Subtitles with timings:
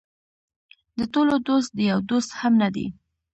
[0.97, 2.87] د ټولو دوست د یو دوست هم نه دی.